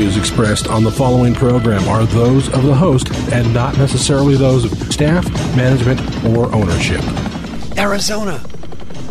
[0.00, 4.64] views expressed on the following program are those of the host and not necessarily those
[4.64, 7.02] of staff, management, or ownership.
[7.76, 8.42] Arizona.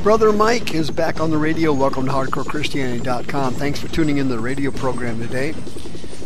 [0.01, 1.73] Brother Mike is back on the radio.
[1.73, 3.53] Welcome to HardcoreChristianity.com.
[3.53, 5.53] Thanks for tuning in to the radio program today.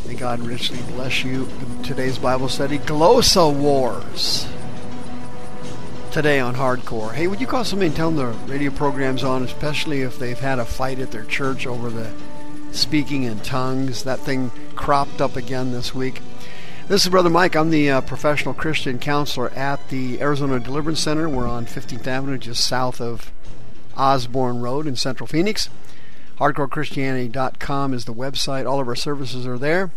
[0.08, 1.46] May God richly bless you.
[1.84, 4.48] Today's Bible study, Glossa Wars.
[6.14, 7.12] Today on Hardcore.
[7.12, 10.40] Hey, would you call somebody and tell them the radio program's on, especially if they've
[10.40, 12.10] had a fight at their church over the
[12.74, 14.04] speaking in tongues?
[14.04, 16.22] That thing cropped up again this week.
[16.88, 17.56] This is Brother Mike.
[17.56, 21.30] I'm the uh, professional Christian counselor at the Arizona Deliverance Center.
[21.30, 23.32] We're on 15th Avenue, just south of
[23.96, 25.70] Osborn Road in Central Phoenix.
[26.40, 28.70] HardcoreChristianity.com is the website.
[28.70, 29.92] All of our services are there.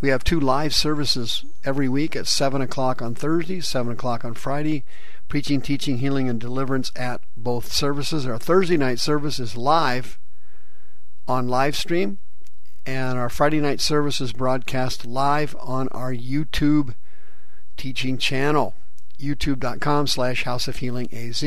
[0.00, 4.34] We have two live services every week at 7 o'clock on Thursday, 7 o'clock on
[4.34, 4.84] Friday.
[5.28, 8.26] Preaching, teaching, healing, and deliverance at both services.
[8.26, 10.18] Our Thursday night service is live
[11.28, 12.18] on live stream
[12.86, 16.94] and our Friday night service is broadcast live on our YouTube
[17.76, 18.74] teaching channel,
[19.20, 21.44] youtube.com slash House of Healing AZ.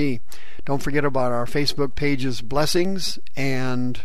[0.65, 4.01] Don't forget about our Facebook pages, Blessings and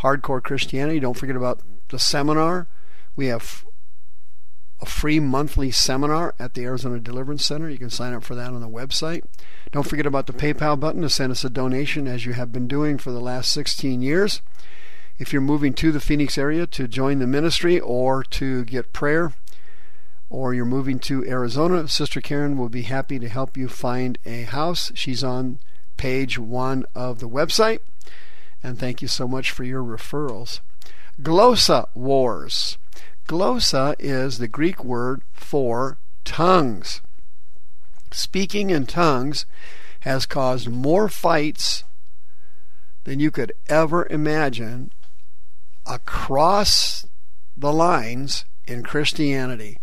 [0.00, 0.98] Hardcore Christianity.
[0.98, 2.66] Don't forget about the seminar.
[3.14, 3.64] We have
[4.80, 7.70] a free monthly seminar at the Arizona Deliverance Center.
[7.70, 9.22] You can sign up for that on the website.
[9.70, 12.66] Don't forget about the PayPal button to send us a donation as you have been
[12.66, 14.42] doing for the last 16 years.
[15.22, 19.32] If you're moving to the Phoenix area to join the ministry or to get prayer,
[20.28, 24.42] or you're moving to Arizona, Sister Karen will be happy to help you find a
[24.42, 24.90] house.
[24.96, 25.60] She's on
[25.96, 27.78] page one of the website.
[28.64, 30.58] And thank you so much for your referrals.
[31.20, 32.76] Glossa Wars.
[33.28, 37.00] Glossa is the Greek word for tongues.
[38.10, 39.46] Speaking in tongues
[40.00, 41.84] has caused more fights
[43.04, 44.90] than you could ever imagine
[45.86, 47.06] across
[47.56, 49.78] the lines in Christianity.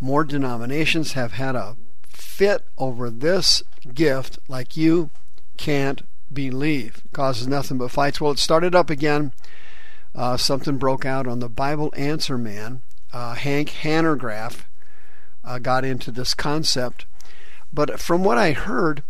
[0.00, 1.76] More denominations have had a
[2.08, 3.62] fit over this
[3.94, 5.10] gift like you
[5.56, 6.02] can't
[6.32, 7.02] believe.
[7.04, 8.20] It causes nothing but fights.
[8.20, 9.32] Well, it started up again.
[10.14, 12.82] Uh, something broke out on the Bible Answer Man.
[13.12, 14.64] Uh, Hank Hanegraaff
[15.44, 17.06] uh, got into this concept.
[17.72, 19.02] But from what I heard,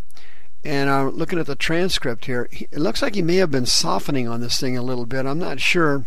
[0.65, 2.49] and I'm looking at the transcript here.
[2.53, 5.27] It looks like he may have been softening on this thing a little bit.
[5.27, 6.05] I'm not sure.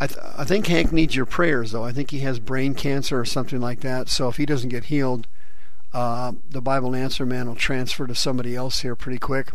[0.00, 1.84] I, th- I think Hank needs your prayers, though.
[1.84, 4.08] I think he has brain cancer or something like that.
[4.08, 5.26] So if he doesn't get healed,
[5.92, 9.52] uh, the Bible Answer Man will transfer to somebody else here pretty quick.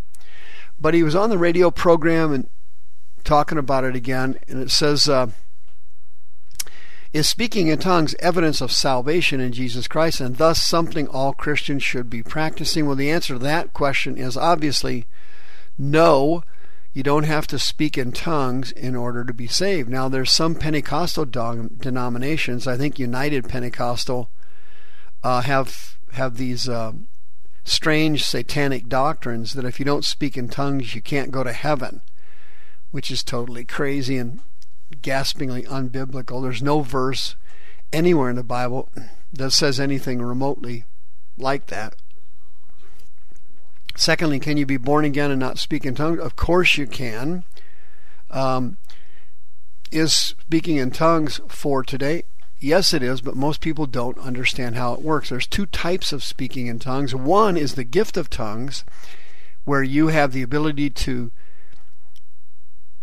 [0.80, 2.50] But he was on the radio program and
[3.24, 5.10] talking about it again, and it says.
[5.10, 5.32] Uh,
[7.18, 11.84] is speaking in tongues evidence of salvation in Jesus Christ and thus something all Christians
[11.84, 12.86] should be practicing?
[12.86, 15.08] Well, the answer to that question is obviously
[15.78, 16.44] no.
[16.94, 19.90] You don't have to speak in tongues in order to be saved.
[19.90, 22.68] Now, there's some Pentecostal denominations.
[22.68, 24.30] I think United Pentecostal
[25.24, 26.94] uh, have have these uh,
[27.64, 32.02] strange satanic doctrines that if you don't speak in tongues, you can't go to heaven,
[32.92, 34.40] which is totally crazy and
[35.02, 36.42] gaspingly unbiblical.
[36.42, 37.36] There's no verse
[37.92, 38.90] anywhere in the Bible
[39.34, 40.86] that says anything remotely
[41.38, 41.96] like that.
[43.96, 46.20] Secondly, can you be born again and not speak in tongues?
[46.20, 47.44] Of course you can.
[48.30, 48.78] Um,
[49.92, 52.24] is speaking in tongues for today?
[52.60, 55.30] Yes, it is, but most people don't understand how it works.
[55.30, 57.14] There's two types of speaking in tongues.
[57.16, 58.84] One is the gift of tongues,
[59.64, 61.32] where you have the ability to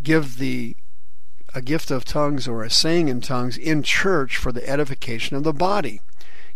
[0.03, 0.77] give the
[1.55, 5.45] a gift of tongues or a saying in tongues in church for the edification of
[5.45, 6.01] the body.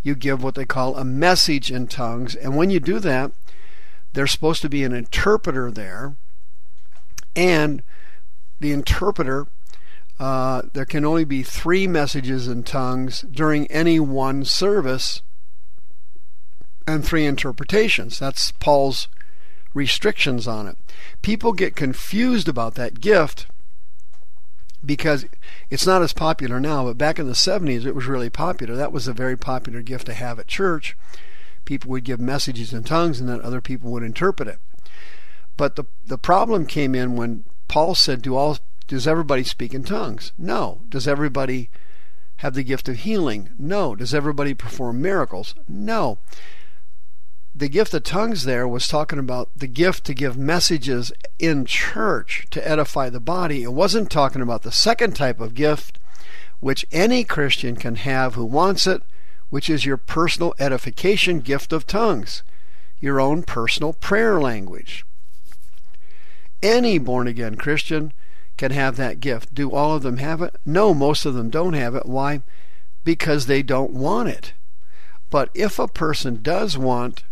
[0.02, 3.32] You give what they call a message in tongues, and when you do that,
[4.12, 6.16] there's supposed to be an interpreter there,
[7.36, 7.82] and
[8.58, 9.46] the interpreter,
[10.18, 15.22] uh, there can only be three messages in tongues during any one service,
[16.88, 18.18] and three interpretations.
[18.18, 19.08] That's Paul's
[19.74, 20.76] restrictions on it.
[21.22, 23.46] People get confused about that gift
[24.84, 25.24] because
[25.70, 28.76] it's not as popular now, but back in the 70s it was really popular.
[28.76, 30.96] That was a very popular gift to have at church.
[31.64, 34.58] People would give messages in tongues and then other people would interpret it.
[35.56, 39.82] But the the problem came in when Paul said, "Do all does everybody speak in
[39.82, 40.82] tongues?" No.
[40.88, 41.68] Does everybody
[42.36, 43.50] have the gift of healing?
[43.58, 43.96] No.
[43.96, 45.54] Does everybody perform miracles?
[45.66, 46.18] No
[47.58, 51.10] the gift of tongues there was talking about the gift to give messages
[51.40, 53.64] in church to edify the body.
[53.64, 55.98] It wasn't talking about the second type of gift,
[56.60, 59.02] which any Christian can have who wants it,
[59.50, 62.44] which is your personal edification gift of tongues,
[63.00, 65.04] your own personal prayer language.
[66.62, 68.12] Any born again Christian
[68.56, 69.52] can have that gift.
[69.52, 70.54] Do all of them have it?
[70.64, 72.06] No, most of them don't have it.
[72.06, 72.42] Why?
[73.02, 74.52] Because they don't want it.
[75.28, 77.24] But if a person does want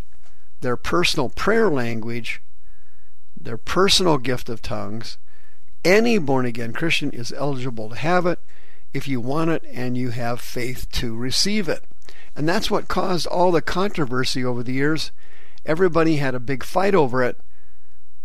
[0.61, 2.43] their personal prayer language,
[3.39, 5.19] their personal gift of tongues,
[5.85, 8.41] any born again Christian is eligible to have it
[8.93, 11.85] if you want it and you have faith to receive it.
[12.35, 15.13] And that's what caused all the controversy over the years.
[15.65, 17.39] Everybody had a big fight over it.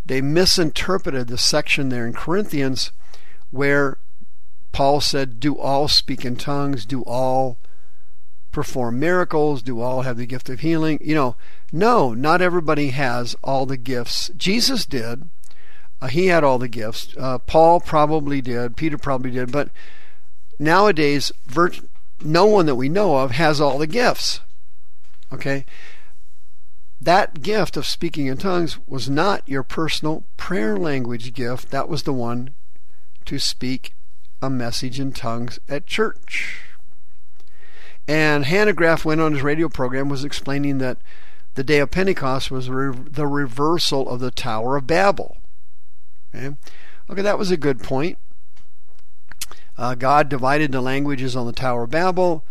[0.06, 2.92] They misinterpreted the section there in Corinthians
[3.52, 3.98] where
[4.72, 7.58] Paul said, Do all speak in tongues, do all
[8.52, 11.00] perform miracles, do all have the gift of healing.
[11.02, 11.36] You know,
[11.72, 14.30] no, not everybody has all the gifts.
[14.36, 15.30] Jesus did.
[16.02, 17.16] Uh, he had all the gifts.
[17.18, 18.76] Uh, Paul probably did.
[18.76, 19.52] Peter probably did.
[19.52, 19.70] But
[20.60, 21.32] nowadays,
[22.22, 24.42] no one that we know of has all the gifts.
[25.32, 25.66] Okay?
[27.00, 31.72] That gift of speaking in tongues was not your personal prayer language gift.
[31.72, 32.54] That was the one
[33.26, 33.94] to speak
[34.42, 36.71] a message in tongues at church.
[38.08, 40.98] And Hanegraaff went on his radio program was explaining that
[41.56, 45.38] the day of Pentecost was the reversal of the Tower of Babel.
[46.34, 46.56] Okay,
[47.10, 48.18] okay that was a good point.
[49.78, 52.46] Uh, God divided the languages on the Tower of Babel.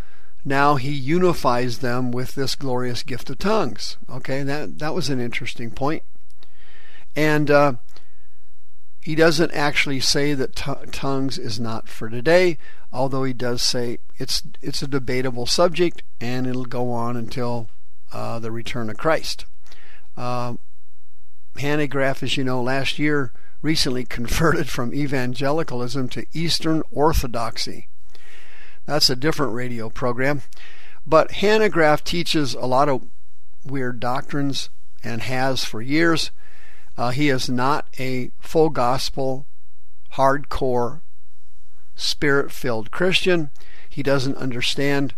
[0.45, 3.97] Now he unifies them with this glorious gift of tongues.
[4.09, 6.03] Okay, that that was an interesting point.
[7.15, 7.75] And uh,
[9.01, 12.59] he doesn't actually say that t- tongues is not for today,
[12.93, 17.69] although he does say it's it's a debatable subject and it'll go on until
[18.13, 19.47] uh, the return of Christ.
[20.17, 20.55] Uh,
[21.57, 23.33] Hanegraaff, as you know, last year
[23.63, 27.89] recently converted from evangelicalism to Eastern Orthodoxy.
[28.87, 30.43] That's a different radio program.
[31.07, 33.07] But Hanegraaff teaches a lot of
[33.65, 34.71] weird doctrines
[35.03, 36.31] and has for years.
[36.97, 39.47] Uh, he is not a full gospel,
[40.15, 41.01] hardcore,
[42.01, 43.51] spirit filled Christian.
[43.89, 45.15] He doesn't understand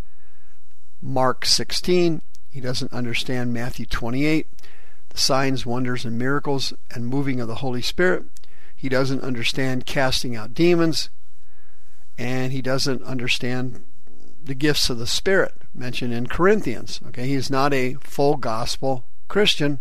[1.00, 2.23] Mark 16.
[2.50, 4.46] He doesn't understand Matthew 28,
[5.08, 8.25] the signs, wonders, and miracles and moving of the Holy Spirit.
[8.76, 11.08] He doesn't understand casting out demons.
[12.19, 13.85] And he doesn't understand
[14.44, 17.00] the gifts of the Spirit mentioned in Corinthians.
[17.08, 19.81] Okay, he's not a full gospel Christian.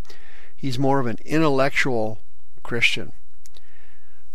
[0.56, 2.20] He's more of an intellectual
[2.64, 3.12] Christian.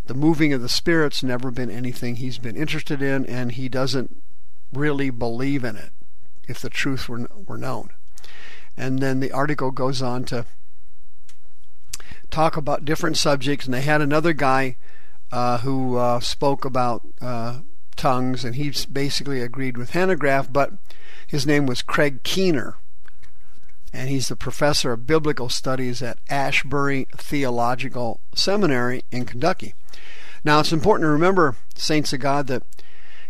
[0.07, 4.23] The moving of the Spirit's never been anything he's been interested in, and he doesn't
[4.73, 5.91] really believe in it
[6.49, 7.91] if the truth were, were known.
[8.77, 10.47] And then the article goes on to
[12.31, 14.77] talk about different subjects, and they had another guy
[15.33, 17.61] uh, who uh, spoke about uh,
[17.97, 20.73] tongues, and he basically agreed with Hanegraaff, but
[21.27, 22.77] his name was Craig Keener
[23.97, 29.75] and he's the professor of biblical studies at Asbury Theological Seminary in Kentucky.
[30.45, 32.63] Now, it's important to remember, saints of God, that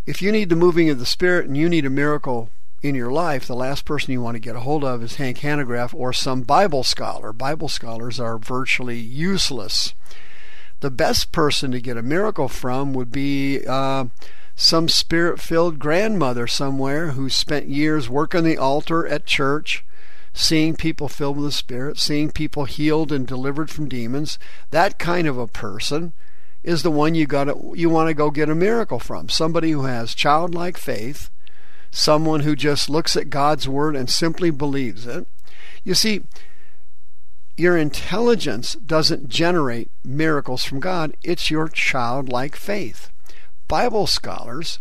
[0.07, 2.51] if you need the moving of the Spirit and you need a miracle
[2.83, 5.39] in your life, the last person you want to get a hold of is Hank
[5.39, 7.33] Hanegraaff or some Bible scholar.
[7.33, 9.95] Bible scholars are virtually useless.
[10.81, 14.07] The best person to get a miracle from would be uh,
[14.57, 19.85] some spirit filled grandmother somewhere who spent years working the altar at church
[20.37, 24.39] seeing people filled with the Spirit, seeing people healed and delivered from demons,
[24.71, 26.13] that kind of a person
[26.63, 29.31] is the one you got you want to go get a miracle from.
[29.31, 31.31] Somebody who has childlike faith,
[31.91, 35.27] someone who just looks at God's word and simply believes it.
[35.85, 36.25] You see,
[37.57, 43.11] your intelligence doesn't generate miracles from God, it's your childlike faith.
[43.69, 44.81] Bible scholars,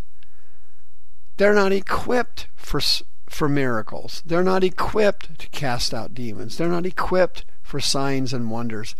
[1.37, 2.81] they're not equipped for
[3.27, 4.21] for miracles.
[4.25, 6.57] They're not equipped to cast out demons.
[6.57, 8.95] They're not equipped for signs and wonders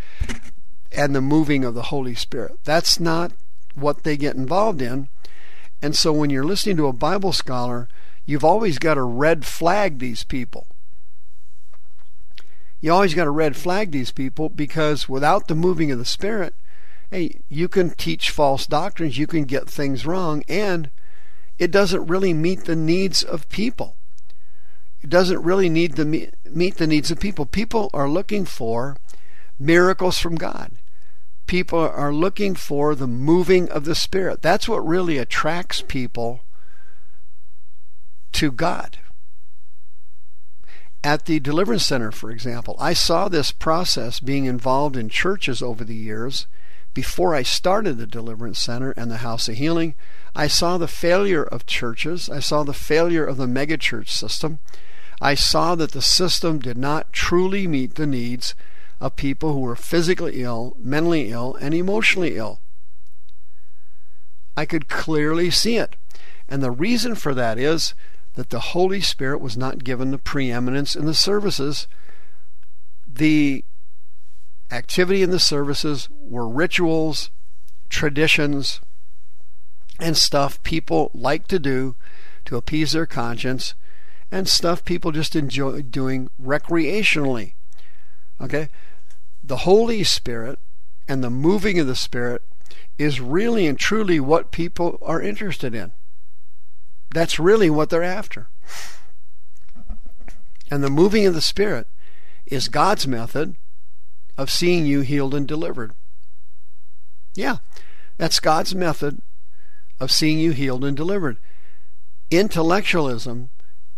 [0.92, 2.58] and the moving of the Holy Spirit.
[2.64, 3.34] That's not
[3.76, 5.10] what they get involved in.
[5.82, 7.88] And so when you're listening to a Bible scholar,
[8.26, 10.68] you've always got to red flag these people.
[12.82, 16.56] You always got to red flag these people because without the moving of the Spirit,
[17.12, 20.90] hey, you can teach false doctrines, you can get things wrong, and
[21.58, 23.96] it doesn't really meet the needs of people
[25.10, 27.46] doesn't really need to meet the needs of people.
[27.46, 28.98] People are looking for
[29.60, 30.72] miracles from God.
[31.48, 34.42] People are looking for the moving of the Spirit.
[34.42, 36.42] That's what really attracts people
[38.34, 38.98] to God.
[41.04, 45.84] At the Deliverance Center, for example, I saw this process being involved in churches over
[45.84, 46.48] the years.
[46.96, 49.94] Before I started the Deliverance Center and the House of Healing,
[50.36, 52.28] I saw the failure of churches.
[52.30, 54.60] I saw the failure of the megachurch system.
[55.22, 58.54] I saw that the system did not truly meet the needs
[59.00, 62.60] of people who were physically ill, mentally ill, and emotionally ill.
[64.58, 65.96] I could clearly see it.
[66.48, 67.94] And the reason for that is
[68.36, 71.88] that the Holy Spirit was not given the preeminence in the services.
[73.08, 73.64] The
[74.72, 77.32] activity in the services were rituals,
[77.90, 78.82] traditions,
[80.00, 81.96] and stuff people like to do
[82.46, 83.74] to appease their conscience,
[84.36, 87.54] and stuff people just enjoy doing recreationally.
[88.42, 88.68] Okay?
[89.42, 90.60] The Holy Spirit
[91.08, 92.42] and the moving of the Spirit
[92.98, 95.94] is really and truly what people are interested in.
[97.12, 98.50] That's really what they're after.
[100.70, 101.88] And the moving of the Spirit
[102.46, 103.56] is God's method
[104.38, 105.94] of seeing you healed and delivered.
[107.36, 107.58] Yeah,
[108.18, 109.22] that's God's method
[109.98, 111.38] of seeing you healed and delivered.
[112.30, 113.50] Intellectualism,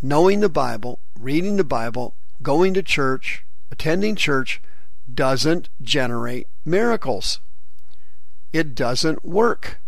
[0.01, 4.61] knowing the Bible, reading the Bible, going to church, attending church,
[5.11, 7.39] doesn't generate miracles.
[8.53, 9.79] It doesn't work.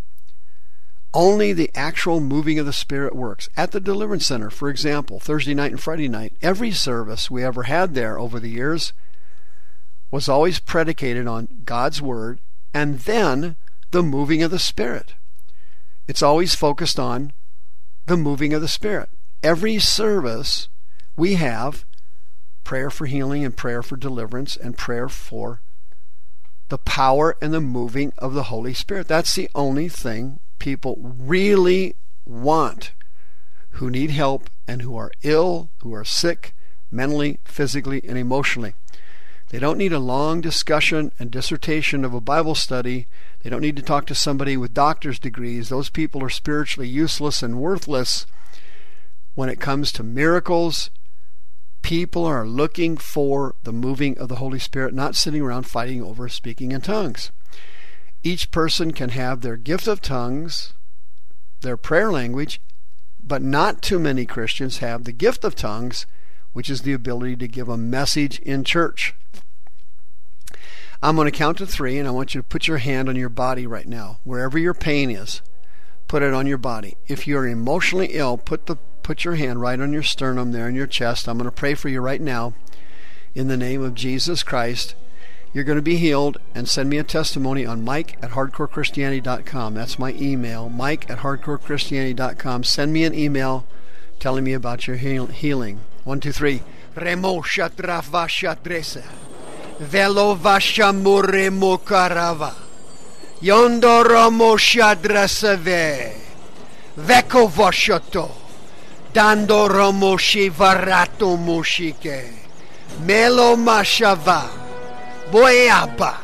[1.12, 3.48] Only the actual moving of the Spirit works.
[3.56, 7.64] At the Deliverance Center, for example, Thursday night and Friday night, every service we ever
[7.64, 8.92] had there over the years
[10.10, 12.40] was always predicated on God's Word
[12.72, 13.56] and then
[13.90, 15.14] the moving of the Spirit.
[16.06, 17.32] It's always focused on
[18.06, 19.10] the moving of the Spirit.
[19.42, 20.68] Every service
[21.16, 21.84] we have
[22.64, 25.60] prayer for healing and prayer for deliverance and prayer for
[26.68, 29.08] the power and the moving of the Holy Spirit.
[29.08, 32.92] That's the only thing people really want
[33.72, 36.54] who need help and who are ill, who are sick,
[36.90, 38.74] mentally, physically, and emotionally.
[39.48, 43.08] They don't need a long discussion and dissertation of a Bible study.
[43.42, 45.68] They don't need to talk to somebody with doctor's degrees.
[45.68, 48.26] Those people are spiritually useless and worthless
[49.34, 50.90] when it comes to miracles.
[51.82, 56.28] People are looking for the moving of the Holy Spirit, not sitting around fighting over
[56.28, 57.32] speaking in tongues.
[58.22, 60.74] Each person can have their gift of tongues,
[61.62, 62.60] their prayer language,
[63.22, 66.06] but not too many Christians have the gift of tongues,
[66.52, 69.14] which is the ability to give a message in church.
[71.02, 73.16] I'm going to count to three, and I want you to put your hand on
[73.16, 74.18] your body right now.
[74.24, 75.40] Wherever your pain is,
[76.08, 76.98] put it on your body.
[77.08, 80.74] If you're emotionally ill, put the put your hand right on your sternum there in
[80.74, 81.28] your chest.
[81.28, 82.54] I'm going to pray for you right now
[83.34, 84.94] in the name of Jesus Christ.
[85.52, 89.74] You're going to be healed and send me a testimony on mike at hardcorechristianity.com.
[89.74, 92.64] That's my email, mike at hardcorechristianity.com.
[92.64, 93.66] Send me an email
[94.20, 95.80] telling me about your healing.
[96.04, 96.62] One, two, three.
[96.94, 97.40] Remo
[99.80, 102.54] Velo vashamure mokarava.
[103.40, 106.16] Yondoromo shadrasave.
[106.96, 108.39] Veko vashoto.
[109.12, 112.32] Dandoromo shivarato moshike.
[113.04, 114.48] Melo mashava.
[115.30, 116.16] Boyaba.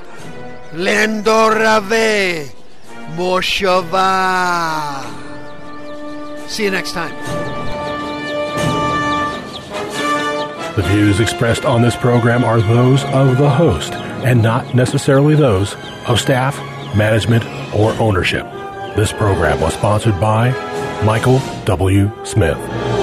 [0.73, 2.49] Lendorave.
[3.17, 4.07] Moshava.
[6.49, 7.15] See you next time.
[10.77, 15.75] The views expressed on this program are those of the host and not necessarily those
[16.07, 16.57] of staff,
[16.95, 18.45] management, or ownership.
[18.95, 20.51] This program was sponsored by
[21.05, 22.11] Michael W.
[22.25, 22.96] Smith.